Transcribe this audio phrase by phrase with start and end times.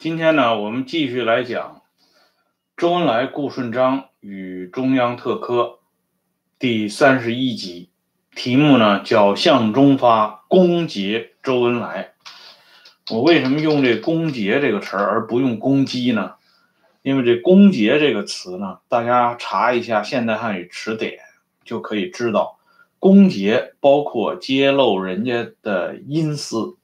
[0.00, 1.82] 今天呢，我们继续来讲
[2.74, 5.80] 周恩来、顾顺章与中央特科
[6.58, 7.90] 第三十一集，
[8.34, 12.14] 题目呢叫“向忠发攻讦周恩来”。
[13.12, 16.36] 我为什么用这“攻讦”这个词儿而不用“攻击”呢？
[17.02, 21.18] 因为这“攻讦”这个词呢，大家查一下现代汉语词典
[21.62, 22.58] 就可以知道
[22.98, 26.78] ，“攻讦”包括揭露人家的阴私。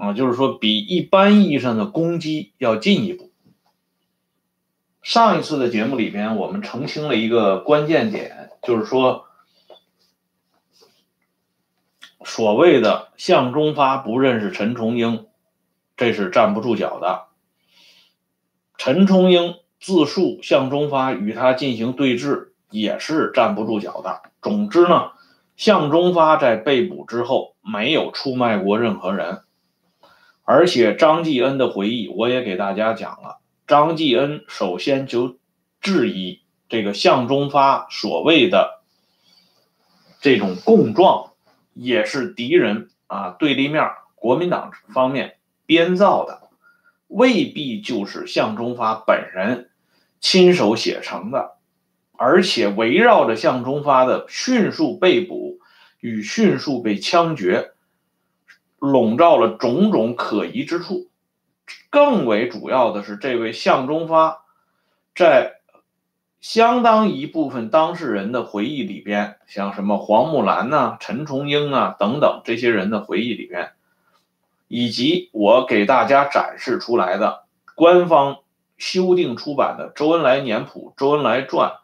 [0.00, 3.30] 啊，就是说，比一般意义上的攻击要进一步。
[5.02, 9.26] 上一次的节目里边，我们澄清了一个关键点，就是说，
[12.24, 15.26] 所谓的向忠发不认识陈崇英，
[15.98, 17.26] 这是站不住脚的。
[18.78, 24.22] 陈崇英自述向忠发与他进行对峙，也是站不住脚的。
[24.40, 25.10] 总之呢，
[25.58, 29.42] 向忠发在被捕之后，没有出卖过任何人。
[30.52, 35.38] 而且张继恩的回忆我也给大家讲了，张继恩首先就
[35.80, 38.82] 质疑这个向忠发所谓的
[40.20, 41.34] 这种供状
[41.72, 46.48] 也是敌人啊对立面国民党方面编造的，
[47.06, 49.70] 未必就是向忠发本人
[50.18, 51.52] 亲手写成的，
[52.16, 55.60] 而且围绕着向忠发的迅速被捕
[56.00, 57.70] 与迅速被枪决。
[58.80, 61.10] 笼罩了种种可疑之处，
[61.90, 64.42] 更为主要的是，这位向忠发
[65.14, 65.60] 在
[66.40, 73.72] 相当一部分当事人的回忆里边，像什么黄木兰呐、陈崇英啊等等这些人的回忆里边，
[74.66, 77.44] 以及我给大家展示出来的
[77.74, 78.38] 官方
[78.78, 81.68] 修订出版的《周恩来年谱》《周恩来传》《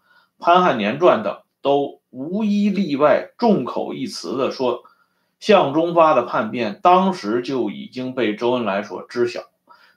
[0.42, 4.84] 潘汉年传》等，都无一例外众口一词的说。
[5.39, 9.42] 向忠发的叛变，当时就已经被周恩来所知晓，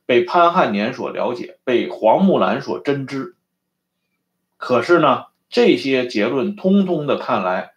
[0.06, 3.36] 被潘汉年所了解，被黄木兰所真知。
[4.58, 7.72] 可是呢，这些结论通通的看来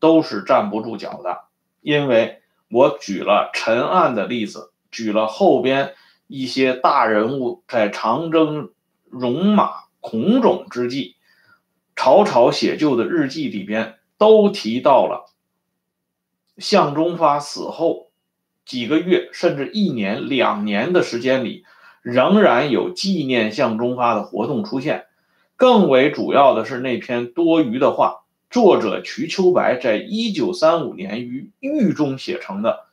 [0.00, 1.44] 都是站不住脚的，
[1.80, 5.94] 因为我举了陈案的例子，举了后边
[6.26, 8.70] 一些大人物在长征
[9.08, 9.70] 戎马
[10.00, 11.16] 孔种之际，
[11.94, 15.30] 草草写就的日记里边都提到了。
[16.58, 18.10] 向忠发死后
[18.64, 21.64] 几个月，甚至一年、两年的时间里，
[22.02, 25.06] 仍然有纪念向忠发的活动出现。
[25.56, 32.86] 更为主要的是，那篇多余的话，作者瞿秋白在一九三五年于狱中写成的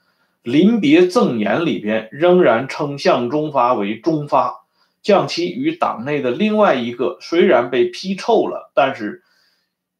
[0.43, 4.65] 临别赠言里边，仍然称向忠发为忠发，
[5.01, 9.23] 将其与党内的另外一个虽然被批臭了，但是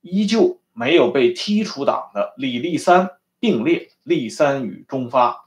[0.02, 3.12] 依旧没有被踢出党的李立三。
[3.42, 5.46] 并列立三与中发，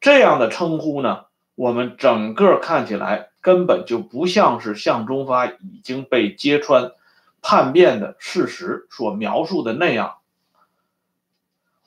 [0.00, 1.24] 这样的称呼呢，
[1.56, 6.92] 我们整个看起来根本就不像是向忠发已经被揭穿
[7.42, 10.18] 叛变的事实所描述的那样。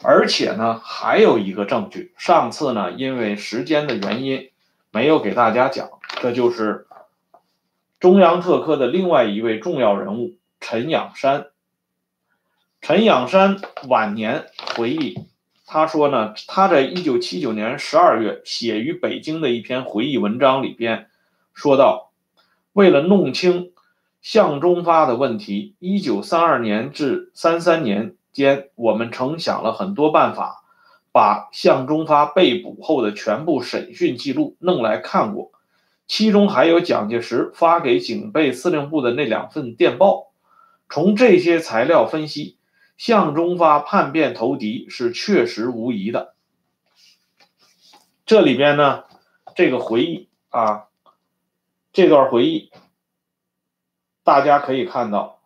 [0.04, 4.52] 而且呢，还有一个证据，上次呢因为时间的原因
[4.92, 5.90] 没有给大家讲，
[6.22, 6.86] 这就是
[8.00, 11.48] 中央特科的另外一位重要人物陈养山。
[12.82, 13.58] 陈养山
[13.88, 14.46] 晚年
[14.76, 15.20] 回忆。
[15.68, 21.08] 他说呢，他在一九七九年十二月写于北京的一篇回忆文章里边，
[21.54, 22.12] 说到，
[22.74, 23.74] 为了弄清
[24.22, 30.64] 向忠发的问题，一九三二年至三三年间，我们曾想了很多办法，
[31.12, 35.52] 把向忠发被捕后的全部审讯记录弄来看过，
[36.08, 40.32] 其中还有蒋介石发给警备司令部的那两份电报，
[40.90, 42.56] 从这些材料分析。
[43.00, 46.36] 向忠发叛变投敌是确实无疑的。
[48.26, 49.06] 这里边呢，
[49.56, 50.88] 这个回忆啊，
[51.94, 52.72] 这段回忆，
[54.22, 55.40] 大家可以看到，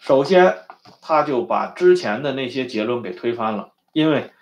[0.00, 0.58] 首先
[1.00, 4.32] 他就把之前的那些结论给推翻了，因为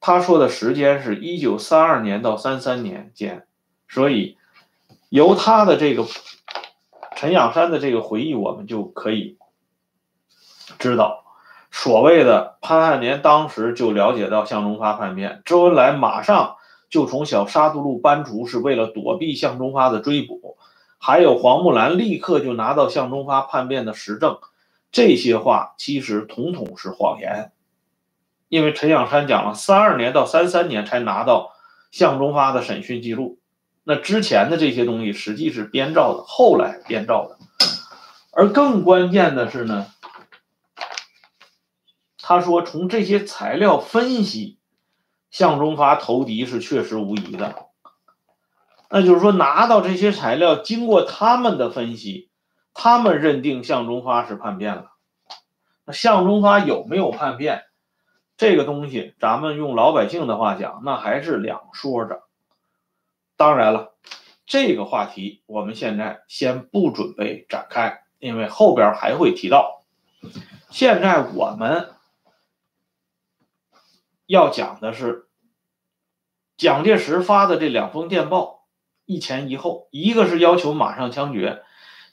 [0.00, 3.46] 他说的时间是一九三二年到三三年间，
[3.88, 4.36] 所以
[5.08, 6.04] 由他的这个
[7.16, 9.38] 陈养山的这个回忆，我们就可以。
[10.84, 11.24] 知道，
[11.70, 16.56] 所谓的潘汉年当时就了解到向忠发叛变，周恩来马上
[16.90, 20.58] 就从小沙渡路搬出，是为了躲避向忠发的追捕。
[20.98, 24.36] 还有黄木兰立刻就拿到向忠发叛变的实证，
[24.92, 27.52] 这些话其实统统是谎言。
[28.50, 31.52] 因为陈养山讲了，三二年到三三年才拿到
[31.90, 33.38] 向忠发的审讯记录，
[33.84, 37.38] 那之前的这些东西实际是编造的，后来编造的。
[38.32, 39.86] 而更关键的是呢。
[42.26, 44.58] 他说：“从这些材料分析，
[45.30, 47.66] 向忠发投敌是确实无疑的。
[48.88, 52.30] 那就是说拿到这些材料，经过他们的分析，
[52.72, 54.92] 他们认定向忠发是叛变了。
[55.84, 57.64] 那向忠发有没有叛变？
[58.38, 62.22] 这个东西，咱们用老百姓的话讲，那还是两说着。
[63.36, 63.92] 当然了，
[64.46, 69.82] 这个话题我们现在先不准备展开，因为后边还会提到。
[70.70, 71.93] 现在我们
[74.26, 75.28] 要讲的是
[76.56, 78.66] 蒋介石发的这两封电报，
[79.04, 81.62] 一前一后，一个是要求马上枪决，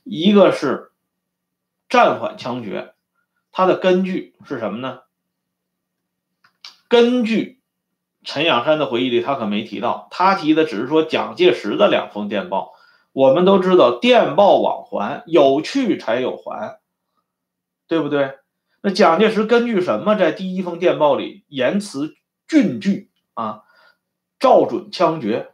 [0.04, 0.92] 一个是
[1.90, 2.94] 暂缓枪决。
[3.52, 5.02] 它的根据是什么呢？
[6.88, 7.62] 根据
[8.24, 12.74] 陈养山的回忆里，他可没提到，他提的只是说蒋介石的两封电报。
[13.14, 16.80] 我们都知道，电报往还，有去才有还，
[17.88, 18.40] 对不对？
[18.82, 22.16] 那蒋介石根据什么在第一封电报里言辞
[22.48, 23.64] 峻句啊，
[24.40, 25.52] 照准枪决？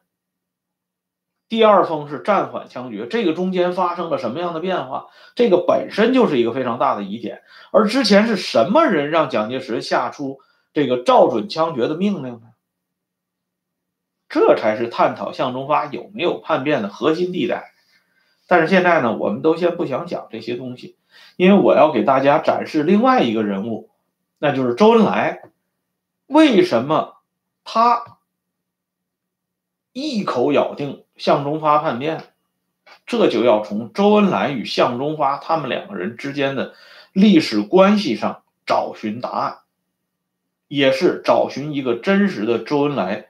[1.50, 5.08] 第二封是暂缓枪决，这个中间发生了什么样的变化？
[5.36, 7.42] 这个本身就是一个非常大的疑点。
[7.72, 10.40] 而之前是什么人让蒋介石下出？
[10.74, 12.50] 这个照准枪决的命令呢？
[14.30, 17.74] 这才是探讨向忠发有没有叛变的核心地带。
[18.46, 20.98] 但是现在呢，我们都先不想讲这些东西，
[21.36, 23.90] 因为我要给大家展示另外一个人物，
[24.38, 25.44] 那就是周恩来。
[26.26, 27.18] 为什么
[27.64, 28.18] 他
[29.94, 32.24] 一口咬定向忠发叛变？
[33.06, 36.74] 这就要从周恩来与向忠发他们两个人之间的
[37.14, 39.60] 历史关系上找寻答案。
[40.68, 43.30] 也是找寻一个真实的周恩来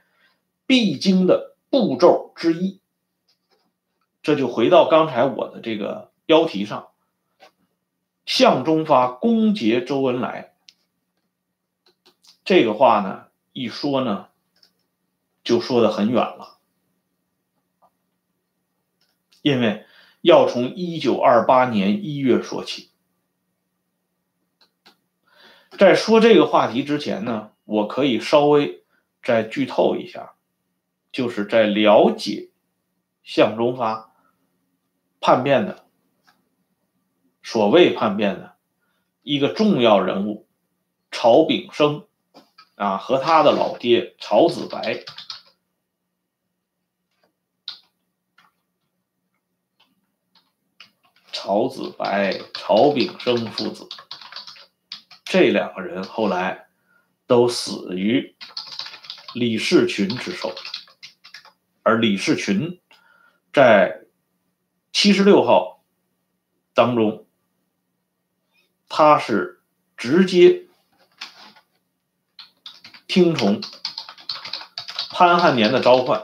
[0.65, 2.81] 必经的步骤之一。
[4.23, 6.87] 这就回到刚才我的这个标题上，
[8.27, 10.53] 向忠发攻讦周恩来
[12.43, 14.27] 这个话呢，一说呢，
[15.45, 16.59] 就说的很远了，
[19.41, 19.85] 因为
[20.21, 22.91] 要从一九二八年一月说起。
[25.79, 28.83] 在说这个话题之前呢，我可以稍微
[29.23, 30.35] 再剧透一下，
[31.13, 32.49] 就是在了解
[33.23, 34.13] 向忠发
[35.21, 35.86] 叛变的
[37.47, 38.57] 所谓叛变的
[39.21, 40.49] 一个重要人物
[41.11, 42.05] 曹炳生
[42.75, 45.05] 啊和他的老爹曹子白，
[51.31, 53.87] 曹子白、曹炳生父子。
[55.23, 56.67] 这两个人后来
[57.27, 58.35] 都死于
[59.33, 60.53] 李士群之手，
[61.81, 62.81] 而李士群
[63.53, 64.01] 在
[64.91, 65.85] 七十六号
[66.73, 67.26] 当中，
[68.97, 69.61] 他是
[69.95, 70.65] 直接
[73.07, 73.61] 听从
[75.11, 76.23] 潘汉年的召唤，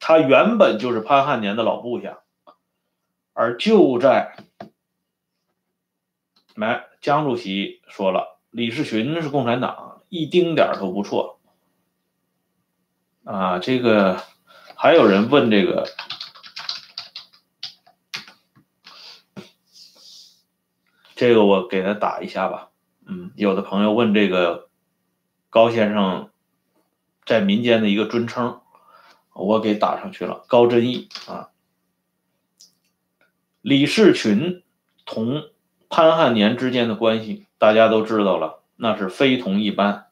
[0.00, 2.20] 他原本就是潘汉年的老部下，
[3.34, 4.38] 而就在。
[6.54, 11.40] 来，江主席说了，李士群是共产党，一丁点都不错。
[13.24, 14.22] 啊，这个
[14.76, 15.86] 还有人问这个，
[21.18, 22.68] 这个我给他打一下吧。
[23.04, 24.68] 嗯，有的朋友问这个
[25.50, 26.30] 高先生
[27.26, 28.60] 在民间的一个尊称，
[29.34, 30.44] 我给打上去了。
[30.46, 31.50] 高真义啊，
[33.60, 34.62] 李士群
[35.04, 35.42] 同。
[35.90, 40.08] 潘汉年之间的关系，大家都知道了，那是非同一般。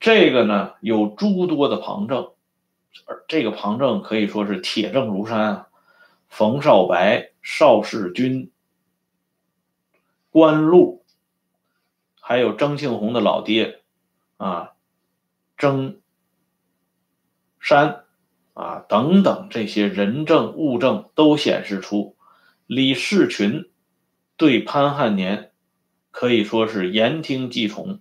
[0.00, 2.32] 这个呢，有诸多的旁证，
[3.06, 5.68] 而这个旁证可以说是铁证如山啊。
[6.28, 8.50] 冯少白、邵世军、
[10.30, 11.04] 关禄，
[12.20, 13.82] 还有曾庆红的老爹
[14.36, 14.72] 啊，
[15.58, 16.00] 曾
[17.58, 18.04] 山
[18.54, 22.16] 啊等等这些人证物证都显示出
[22.66, 23.70] 李士群。
[24.36, 25.52] 对潘汉年
[26.10, 28.00] 可以说是言听计从，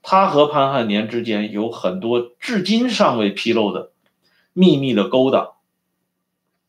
[0.00, 3.92] 他和潘汉年之间有很多至今尚未披露的
[4.54, 5.56] 秘密的勾当。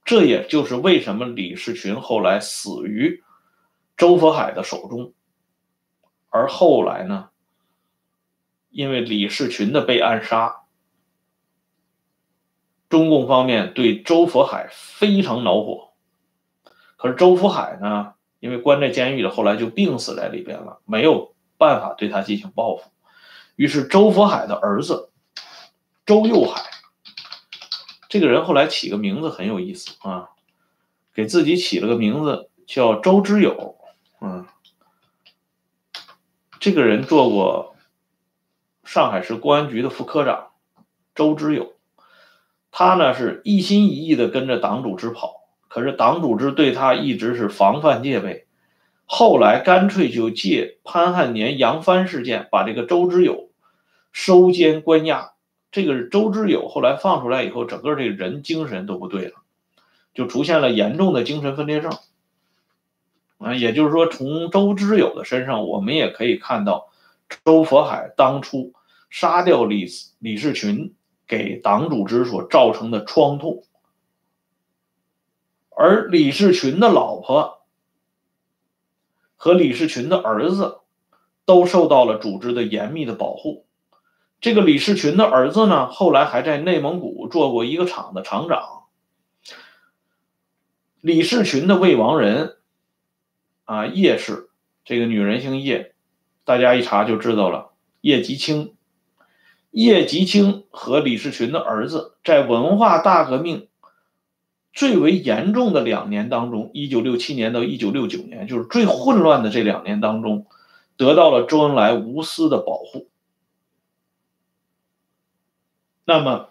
[0.04, 3.24] 这也就是为什么李士群后来死于
[3.98, 5.14] 周佛海的手中，
[6.30, 7.30] 而后来呢，
[8.70, 10.64] 因为李士群的被暗杀，
[12.90, 15.94] 中共方面对周佛海非常恼火，
[16.98, 18.14] 可是周佛海呢？
[18.42, 22.92] 因为关在监狱里，后来就病死在里边了，没有办法对他进行报复。
[23.56, 25.10] 于是周佛海的儿子
[26.06, 26.62] 周幼海，
[28.08, 30.30] 这个人后来起个名字很有意思啊，
[31.14, 33.78] 给自己起了个名字叫周之友。
[34.22, 34.46] 嗯，
[36.60, 37.76] 这个人做过
[38.84, 40.48] 上海市公安局的副科长，
[41.14, 41.74] 周之友。
[42.72, 48.48] 他呢是一心一意的跟着党组织跑，可是党组织对他一直是防范戒备。
[49.06, 53.50] 后来干脆就借潘汉年杨帆事件，把这个周之友
[54.12, 55.34] 收监关押。
[55.72, 59.34] 这个周之友后来放出来以后，整个这个人精神都不对了，
[60.14, 61.92] 就出现了严重的精神分裂症。
[63.38, 66.90] 啊，也就是说，从周之友的身上，我们也可以看到
[67.44, 68.74] 周佛海当初
[69.10, 69.88] 杀掉李
[70.20, 70.96] 李士群
[71.28, 73.64] 给党组织所造成的创痛，
[75.70, 77.54] 而李士群的老婆。
[79.38, 80.80] 和李士群的儿子
[81.46, 83.68] 都受到了组织的严密的保护。
[84.42, 88.86] 这个李士群的儿子呢，后来还在内蒙古做过一个厂的厂长。
[91.00, 92.55] 李士群的未亡人
[93.66, 94.50] 啊，叶氏，
[94.84, 95.94] 这个女人姓叶，
[96.44, 97.72] 大家一查就知道了。
[98.02, 98.74] 叶吉清，
[99.72, 103.68] 叶吉清和李士群的儿子在文化大革命。
[104.72, 110.48] 最为严重的两年当中，一九六七年到一九六九年，就是最混乱的这两年当中，
[110.98, 113.08] 得到了周恩来无私的保护。
[116.04, 116.50] 那么，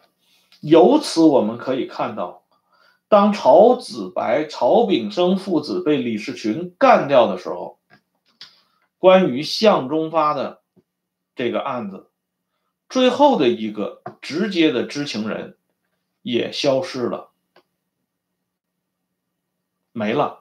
[0.63, 2.44] 由此我们可以看到，
[3.15, 7.79] 当曹子白、曹炳生父子被李士群干掉的时候，
[8.99, 10.63] 关于向忠发的
[11.37, 12.11] 这个案子，
[12.89, 15.57] 最后的一个直接的知情人
[16.23, 17.31] 也消失了。
[19.93, 20.41] 没了，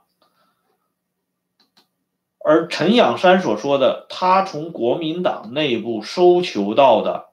[2.43, 7.29] 而陈仰山所说的，他从国民党内部收求到的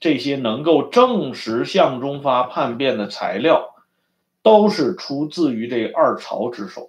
[0.00, 3.69] 这些能够证实向忠发叛变的材料，
[4.42, 6.88] 都是出自于这二朝之手。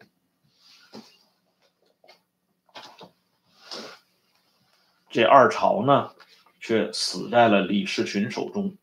[5.09, 6.13] 这二朝呢，
[6.61, 8.77] 却死在了李士群手中。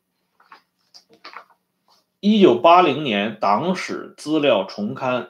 [2.21, 5.23] 一九八零年，《党史资料重刊》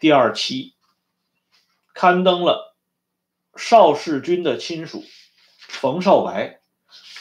[0.00, 0.74] 第二期
[1.94, 2.74] 刊登了
[3.54, 5.04] 邵世军的亲属
[5.58, 6.60] 冯少白，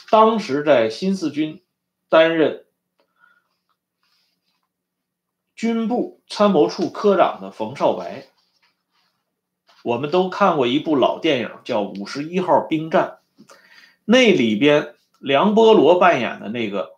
[0.09, 1.61] 当时在新四军
[2.09, 2.65] 担任
[5.61, 8.25] 军部参谋处科长的冯少白，
[9.83, 13.19] 我们都看过一部老电影叫《五十一号兵站》，
[14.03, 16.95] 那里边梁波罗扮演的那个。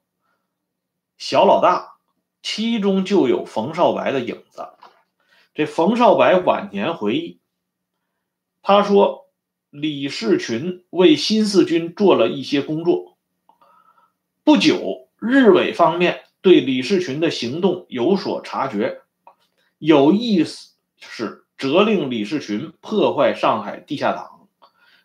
[1.18, 1.96] 小老大，
[2.42, 4.70] 其中就有冯少白的影子。
[5.54, 7.42] 这冯少白晚年回忆，
[8.62, 9.28] 他说
[9.72, 13.18] ：“李士群为新四军做了一些工作。
[14.46, 19.02] 不久，日伪方面对李士群的行动有所察觉，
[19.80, 24.50] 有意思是责令李士群破坏上海地下党。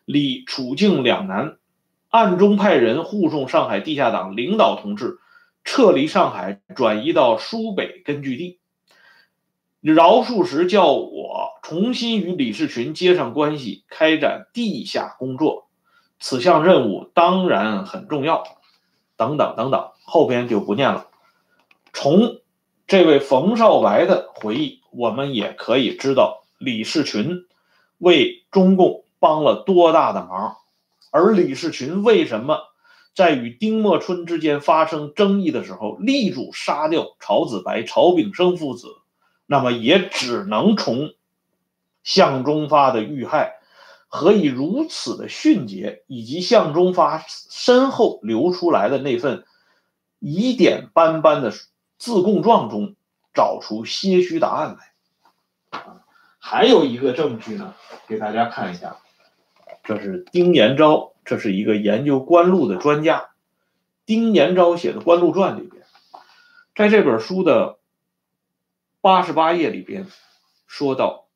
[0.03, 1.57] 李处境两难，
[2.09, 5.17] 暗中派人护送上海地下党领导同志。”
[5.65, 8.59] 撤离上海，转移到苏北根据地。
[9.81, 15.67] 饶漱石叫我重新与李士群接上关系，开展地下工作。
[16.19, 18.43] 此项任务当然很重要。
[19.15, 21.08] 等等等等，后边就不念了。
[21.93, 22.41] 从
[22.87, 27.45] 这位冯少白的回忆，我们也可以知道李士群
[27.97, 30.57] 为中共帮了多大的忙。
[31.11, 32.59] 而李士群为什么？
[33.15, 38.87] 在与丁默春之间发生争议的时候，力主杀掉曹子白、曹炳生父子，
[39.45, 41.13] 那么也只能从
[42.03, 43.55] 向忠发的遇害
[44.07, 49.43] 何以如此的迅捷，以及向忠发身后流出来的那份
[50.19, 51.51] 疑点斑斑的
[51.99, 52.95] 自供状中
[53.35, 55.81] 找出些许答案来。
[56.39, 57.75] 还有一个证据呢，
[58.07, 58.97] 给大家看一下，
[59.83, 61.13] 这是丁延昭。
[61.25, 63.29] 这是一个研究官路的专家，
[64.07, 65.85] 丁延昭写的《官路传》里边，
[66.75, 67.77] 在这本书的
[68.99, 70.07] 八十八页里边，
[70.65, 71.27] 说到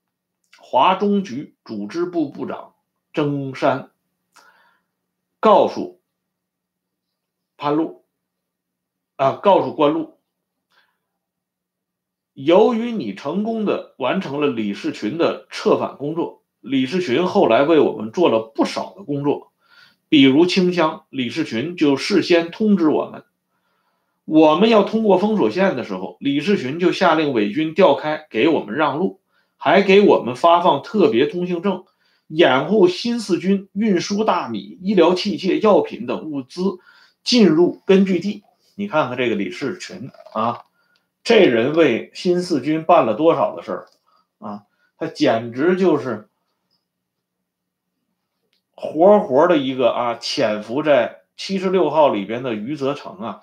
[0.58, 2.74] 华中局组织部部长
[3.14, 3.92] 曾山
[5.40, 6.02] 告诉
[7.56, 8.04] 潘路
[9.18, 10.18] 啊，告诉官路，
[12.34, 19.52] 由于你成功的完成了李士群的策反工作，李士群后来为我们做了不少的工作。
[20.10, 23.24] 比如清乡，李士群就事先通知我们，
[24.26, 29.20] 我们要通过封锁线的时候，李士群就下令伪军调开，给我们让路，
[29.58, 31.86] 还给我们发放特别通行证，
[32.28, 36.78] 掩护新四军运输大米、医疗器械、药品等物资
[37.24, 38.44] 进入根据地。
[38.76, 40.62] 你看看这个李士群啊，
[41.24, 43.86] 这人为新四军办了多少的事儿
[44.40, 44.64] 啊？
[44.98, 46.30] 他简直就是。
[48.76, 53.42] 活活的一个啊，潜伏在七十六号里边的余则成啊，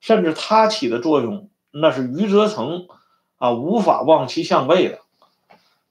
[0.00, 2.86] 甚至他起的作用，那是余则成
[3.36, 5.00] 啊无法望其项背的。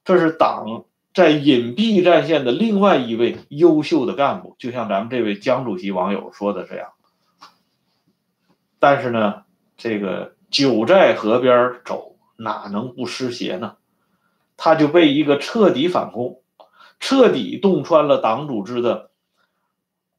[0.04, 6.94] 这是党在隐蔽战线的另外一位优秀的干部，就像咱们这位江主席网友说的这样。
[8.80, 9.44] 但是呢，
[9.78, 13.76] 这个酒在河边走，哪能不湿鞋呢？
[14.58, 16.42] 他就被一个彻底反攻、
[17.00, 19.12] 彻底洞穿了党组织的，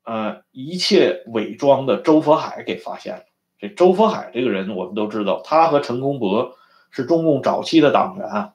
[0.05, 3.25] 呃，一切伪装的周佛海给发现了。
[3.59, 6.57] 这周佛海这个人，我们都知道，他和陈公博
[6.91, 8.53] 是中共早期的党员。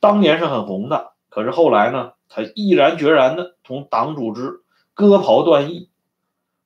[0.00, 4.60] 当年是很红的，可是后来呢，他毅然决然的同党组织
[4.92, 5.88] 割袍断义，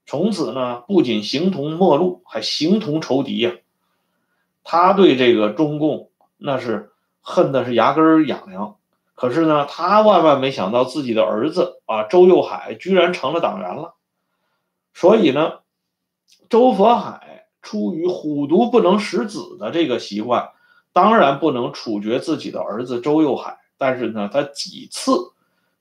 [0.06, 3.52] 从此呢，不仅形同陌路，还形同仇敌呀。
[4.68, 8.74] 他对这个中共那是恨的是牙根痒痒，
[9.14, 13.94] 可是呢，他万万没想到自己的儿子啊，周幼海居然成了党员了。
[14.92, 15.60] 所以呢，
[16.48, 20.50] 周佛海出于虎毒不能食子的这个习惯。
[20.92, 25.12] 当然不能处决自己的儿子周幼海，但是呢，他几次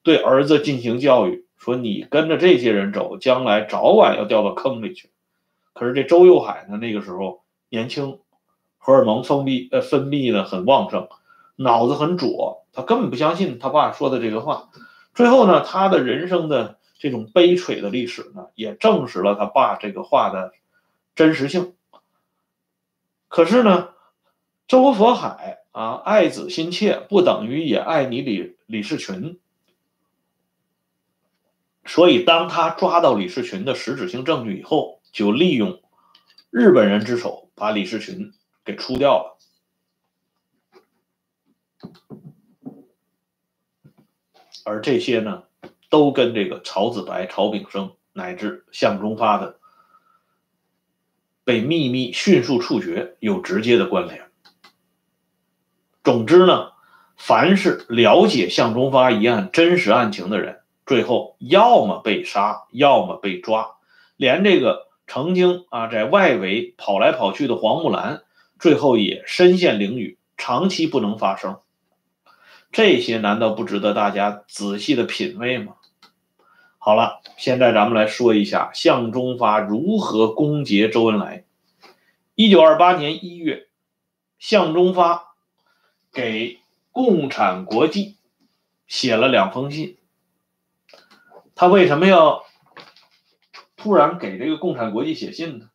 [0.03, 5.09] 对儿子进行教育，说你跟着这些人走，将来早晚要掉到坑里去。
[5.73, 8.19] 可是这周幼海呢，那个时候年轻，
[8.85, 11.09] 荷尔蒙分泌呃分泌的很旺盛，
[11.55, 14.69] 脑子很拙，他根本不相信他爸说的这个话。
[15.15, 20.51] 最后呢，他的人生的这种悲催的历史呢，也证实了他爸这个话的
[21.15, 21.73] 真实性。
[23.27, 23.89] 可是呢？
[24.67, 29.39] 周佛海啊，爱子心切，不等于也爱你李李士群。
[31.85, 35.81] 所以，当他抓到李士群的实质性证据以后，就利用
[36.51, 38.31] 日本人之手把李士群
[38.65, 39.37] 给除掉了。
[44.65, 45.43] 而这些呢，
[45.89, 49.59] 都跟这个曹子白、曹炳生乃至向忠发的
[51.43, 54.31] 被秘密迅速处决有直接的关联。
[56.03, 56.71] 总之呢，
[57.15, 63.75] 凡是了解向忠发一案真实案情的人，最后要么被杀，要么被抓。
[64.17, 68.23] 连这个曾经啊在外围跑来跑去的黄木兰，
[68.65, 71.59] 最后也身陷囹圄，长期不能发声。
[72.71, 75.75] 这些难道不值得大家仔细的品味吗？
[76.79, 81.45] 好了，现在咱们来说一下向忠发如何攻讦周恩来。
[82.33, 83.67] 一九二八年一月，
[84.39, 85.35] 向忠发。
[86.11, 86.59] 给
[86.91, 88.15] 共产国际
[88.87, 89.99] 写了两封信。
[91.53, 92.45] 他为什么要
[93.77, 95.69] 突然给这个共产国际写信呢？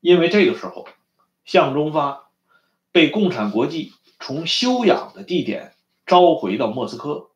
[0.00, 0.86] 因为这个时候，
[1.48, 2.28] 向忠发
[2.92, 5.72] 被共产国际从休养的地点
[6.04, 7.30] 召回到莫斯科，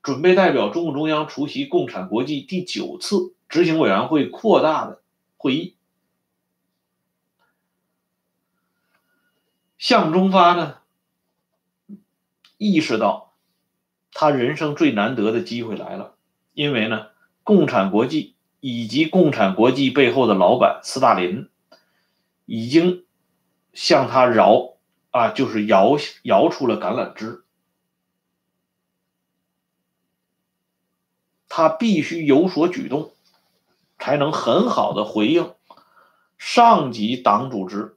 [0.00, 5.02] 准备代表中共中央出席共产国际第九次执行委员会扩大的
[5.36, 5.74] 会议。
[9.76, 10.76] 向忠发呢？
[12.58, 13.32] 意识到
[14.12, 16.14] 他人生最难得的机会来了，
[16.54, 17.08] 因为呢，
[17.42, 21.48] 共产国际以及共产国际背后的老板斯大林
[22.46, 23.04] 已经
[23.78, 24.74] 向他摇
[25.12, 27.44] 啊，就是摇摇出了橄榄枝，
[31.48, 33.12] 他必须有所举动，
[33.96, 35.54] 才能很好的回应
[36.38, 37.96] 上级党组织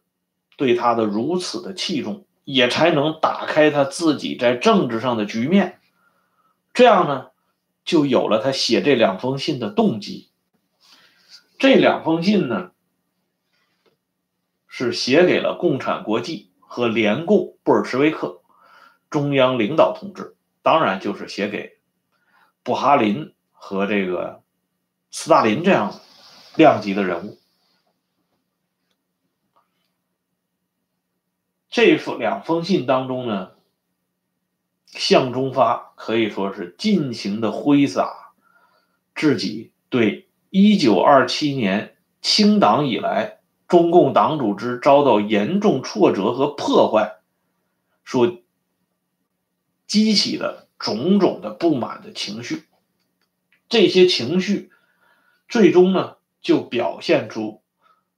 [0.56, 2.28] 对他的如此的器重。
[2.44, 5.80] 也才能打开他自己在政治上的局面，
[6.74, 7.28] 这样呢，
[7.86, 10.30] 就有了他写这两封信的动机。
[11.60, 12.72] 这两封信呢，
[14.74, 18.42] 是写给了共产国际和联共布尔什维克
[19.10, 21.78] 中央领导同志，当然就是写给
[22.64, 24.42] 布哈林和这个
[25.12, 26.00] 斯大林这样
[26.56, 27.38] 量级的人物。
[31.70, 33.52] 这封两封信当中呢，
[34.86, 38.32] 向忠发可以说是尽情的挥洒
[39.14, 43.41] 自己对一九二七年清党以来
[43.72, 47.22] 中共党组织遭到严重挫折和破坏
[48.04, 48.42] 所
[49.88, 52.66] 激起的种种的不满的情绪，
[53.70, 54.72] 这些情绪
[55.48, 57.64] 最终呢就表现出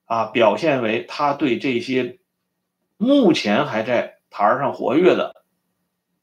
[0.06, 2.18] 啊，表现为他对这些。
[2.98, 5.44] 目前还在台上活跃的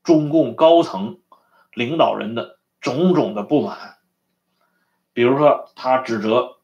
[0.03, 1.21] 中共高层
[1.73, 3.99] 领导人的种种的不满，
[5.13, 6.57] 比如说他指责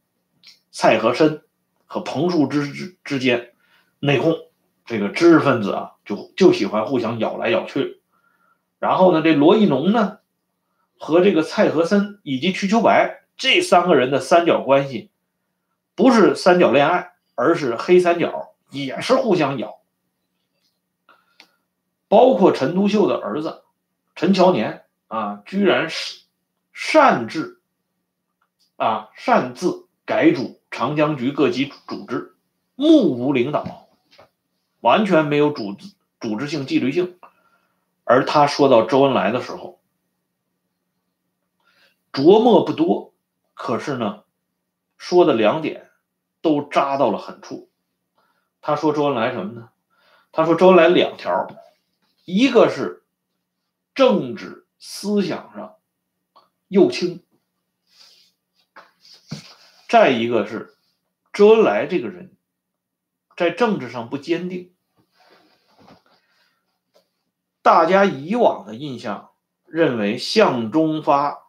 [0.72, 1.42] 蔡和森
[1.86, 3.54] 和彭树之之之间
[3.98, 4.48] 内讧，
[4.84, 8.02] 这个知识分子啊就就喜欢互相咬来咬去，
[8.78, 10.18] 然后呢，这罗亦农呢
[10.98, 15.10] 和这个蔡和森以及瞿秋白这三个人的三角关系
[15.94, 19.80] 不是三角恋爱，而是黑三角也是互相咬。
[22.08, 23.64] 包括陈独秀的儿子
[24.14, 26.22] 陈乔年啊，居然是
[26.72, 27.60] 擅自
[28.76, 32.36] 啊擅自改组长江局各级组织，
[32.74, 33.88] 目无领导，
[34.80, 37.18] 完全没有组织组织性、纪律性。
[38.04, 39.80] 而他说到周恩来的时候，
[42.12, 43.14] 琢磨不多，
[43.54, 44.24] 可是呢，
[44.98, 45.88] 说的两点
[46.42, 47.70] 都扎到了狠处。
[48.60, 49.70] 他说周恩来什么呢？
[50.30, 51.46] 他说周恩来两条。
[52.26, 53.02] 一个是
[53.94, 55.76] 政治思想上
[56.68, 57.24] 右倾，
[59.88, 60.74] 再一个是
[61.32, 62.32] 周恩来这个人，
[63.36, 64.72] 在政治上不坚定。
[67.62, 69.30] 大家以往的印象
[69.66, 71.46] 认为向忠发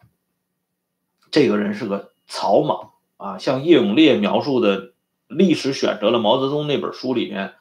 [1.32, 4.88] 这个人是个草莽啊，像叶永烈描述的
[5.28, 7.54] 《历史选择了毛泽东》那本书里面。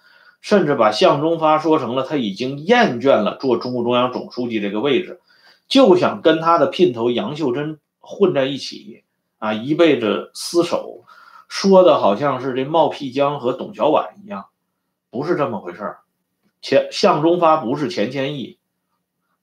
[0.42, 5.20] 甚至把向忠发说成了他已经厌倦了做中共中央总书记这个位置，
[5.66, 9.02] 就想跟他的姘头杨秀珍混在一起
[9.46, 11.04] 啊，一辈子厮守，
[11.46, 14.46] 说的好像是这冒辟疆和董小宛一样，
[15.08, 15.98] 不是这么回事儿。
[16.60, 18.58] 钱向忠发不是钱谦益，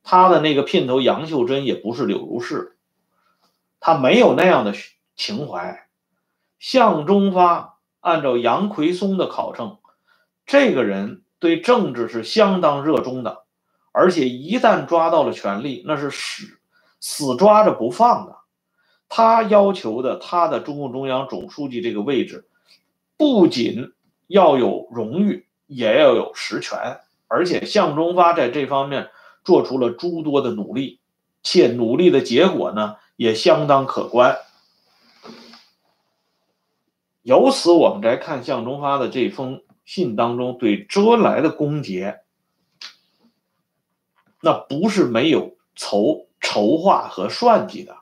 [0.03, 2.75] 他的那个姘头杨秀珍也不是柳如是，
[3.79, 4.73] 他没有那样的
[5.15, 5.87] 情怀。
[6.59, 9.77] 向忠发按照杨奎松的考证。
[10.45, 13.45] 这个人对政治是相当热衷的，
[13.93, 16.59] 而且一旦抓到了权力，那是死
[16.99, 18.42] 死抓着不放的。
[19.15, 22.47] 他要求的他的中共中央总书记这个位置，
[23.15, 23.91] 不仅
[24.25, 26.99] 要有荣誉，也要有实权。
[27.27, 29.11] 而且向忠发在这方面
[29.43, 30.99] 做出了诸多的努力，
[31.43, 34.35] 且努力的结果呢也相当可观。
[37.21, 39.61] 由此，我们再看向忠发的这封。
[39.85, 42.19] 信当中对周恩来的攻讦，
[44.39, 47.97] 那不是没有筹筹划和算计的，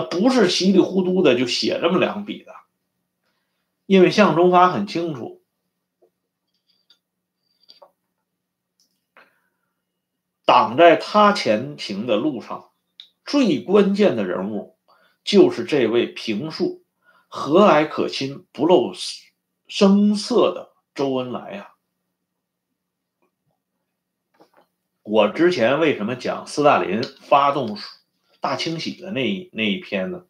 [0.00, 2.54] 不是稀里糊涂的就写这么两笔的。
[3.86, 5.42] 因为向忠发很清楚，
[10.44, 12.70] 挡在他前行的路上，
[13.24, 14.78] 最关键的人物
[15.24, 16.84] 就是这位平素、
[17.26, 18.92] 和蔼可亲、不露
[19.66, 20.70] 声色的。
[20.92, 21.74] 周恩来呀，
[25.02, 27.76] 我之前为什么讲斯大林发动
[28.40, 30.18] 大清洗的那那一篇呢？《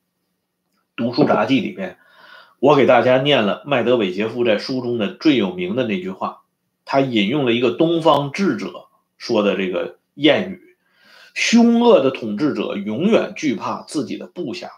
[0.97, 1.97] 读书札记》里边，
[2.59, 6.43] 我给大家念了麦德韦杰夫在书中的最有名的那句话，
[6.85, 10.77] 他引用了一个东方智者说的这个谚语
[11.35, 14.71] ：“凶恶的统治者永远惧怕自己的部下。”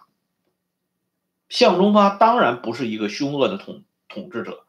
[1.49, 4.65] 向忠发当然不是一个凶恶的统统治者。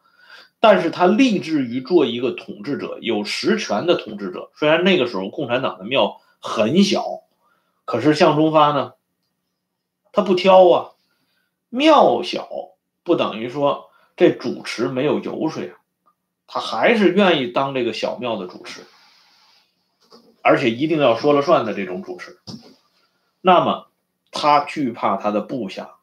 [0.59, 4.49] 但是他立志于做一个统治者，有实权的统治者。
[4.55, 7.03] 虽然那个时候共产党的庙很小，
[7.85, 8.93] 可是向忠发呢，
[10.11, 10.89] 他不挑啊。
[11.69, 12.47] 庙小
[13.03, 15.75] 不等于说这主持没有油水啊，
[16.45, 18.81] 他还是愿意当这个小庙的主持，
[20.43, 22.39] 而且一定要说了算的这种主持。
[23.41, 23.87] 那么
[24.31, 25.95] 他惧怕他的部下，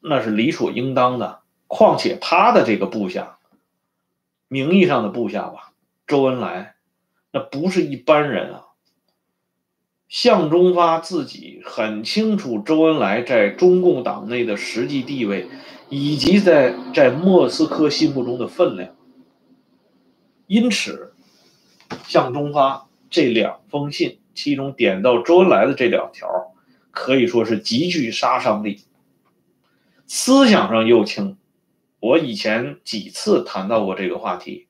[0.00, 1.42] 那是理所应当的。
[1.68, 3.38] 况且他的这个部下，
[4.48, 5.72] 名义上的部下吧，
[6.08, 6.74] 周恩来，
[7.30, 8.66] 那不是一般人啊。
[10.10, 15.46] 向忠发自己很清楚周恩来在中共党内的实际地位，
[15.88, 18.96] 以及在在莫斯科心目中的分量。
[20.48, 21.14] 因此，
[22.08, 26.28] 向忠发这两封信，其中点到周恩来的这两条，
[26.90, 28.80] 可以说是极具杀伤力，
[30.08, 31.38] 思想上又轻。
[32.00, 34.66] 我以前几次谈到过这个话题，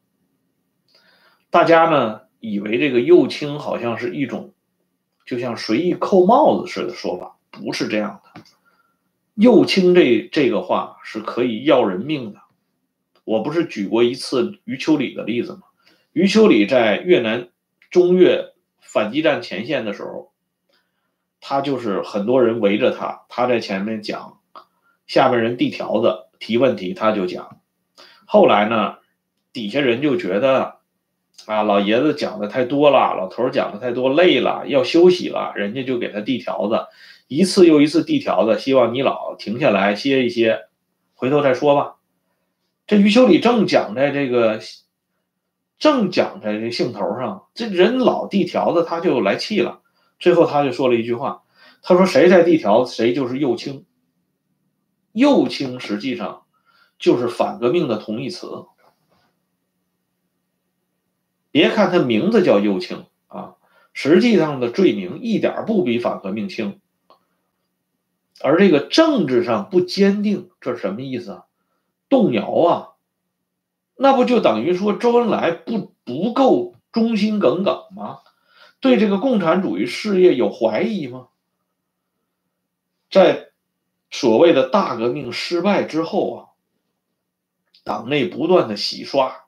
[1.49, 4.53] 大家呢以为这个右倾好像是一种，
[5.31, 8.41] 就像随意扣帽子似的说法，不是这样的。
[9.35, 12.41] 右倾这这个话是可以要人命的。
[13.23, 15.61] 我不是举过一次余秋里的例子吗？
[16.13, 17.49] 余秋里在越南
[17.93, 20.33] 中越反击战前线的时候，
[21.39, 24.41] 他就是很多人围着他，他在前面讲，
[25.07, 26.27] 下面人递条子。
[26.41, 27.61] 提问题他就讲，
[28.25, 28.97] 后来呢，
[29.53, 30.80] 底下人就觉得，
[31.51, 36.87] 啊，老爷子讲的太多了，老头讲的太多，累了，要休息了，人家就给他递条子，
[37.27, 40.61] 一次又一次递条子，希望你老停下来歇一歇，
[41.13, 41.97] 回头再说吧。
[42.87, 44.61] 这余秋里正讲在这个，
[45.77, 49.81] 正讲在这兴头上，这人老递条子，他就来气了，
[50.21, 51.43] 最后他就说了一句话，
[51.83, 53.85] 他说谁在递条子，谁就是右倾。
[55.11, 56.43] 右倾实际上
[56.97, 58.47] 就是反革命的同义词。
[61.51, 63.57] 别看他名字叫右倾啊，
[63.93, 66.81] 实际上的罪名一点不比反革命轻。
[68.43, 71.45] 而这个政治上不坚定，这什么意思啊？
[72.09, 72.89] 动摇啊？
[73.97, 78.21] 那不就等于说周恩来不不够忠心耿耿吗？
[78.81, 81.29] 对这个共产主义事业有怀疑吗？
[83.11, 83.51] 在
[84.11, 86.39] 所谓的大革命失败之后啊，
[87.85, 89.45] 党内不断的洗刷，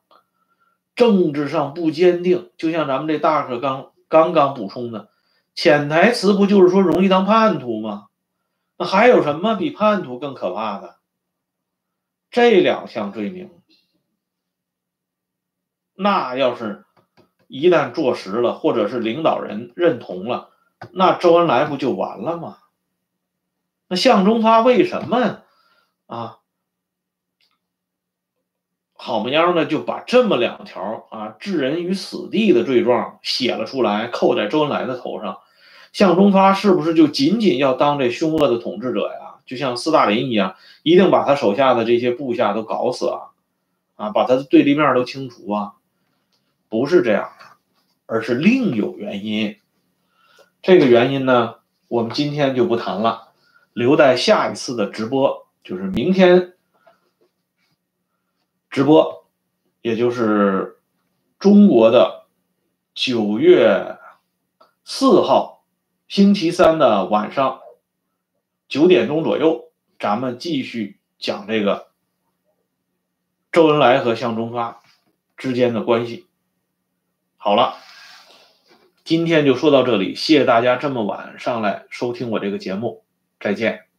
[0.95, 5.11] 政治上不坚定，就像咱们这大课刚刚刚补充的
[5.55, 8.07] 潜台词，不就是说容易当叛徒吗？
[8.77, 10.97] 那还有什么比叛徒更可怕的？
[12.31, 13.51] 这两项罪名，
[15.95, 16.85] 那要是
[17.47, 20.51] 一旦坐实了，或者是领导人认同了，
[20.93, 22.59] 那周恩来不就完了吗？
[23.89, 25.43] 那向忠发为什么
[26.07, 26.39] 啊？
[29.05, 35.39] 好么样的就把这么两条啊置人于死地的罪状写了出来，扣在周恩来的头上？
[35.93, 39.41] 向忠发是不是就仅仅要当这凶恶的统治者呀？
[39.45, 43.19] 就像斯大林一样，一定把他手下的这些部下都搞死啊？
[43.97, 45.73] 啊，把他的对立面都清除啊？
[46.69, 47.45] 不是这样的，
[48.07, 49.57] 而是另有原因。
[50.63, 51.57] 这个原因呢，
[51.89, 53.31] 我们今天就不谈了，
[53.73, 56.52] 留待下一次的直播，就是明天
[58.73, 59.27] 直播，
[59.83, 60.81] 也就是
[61.39, 62.25] 中国的
[62.95, 63.99] 九月
[64.83, 65.63] 四号。
[66.09, 67.61] 星期三的晚上
[68.69, 71.89] 九点钟左右，咱们继续讲这个
[73.51, 74.83] 周恩来和向忠发
[75.37, 76.27] 之间的关系。
[77.37, 77.77] 好了，
[79.05, 83.05] 今天就说到这里，谢谢大家这么晚上来收听我这个节目，
[83.39, 83.92] 再见。